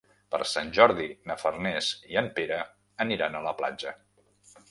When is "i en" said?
2.13-2.31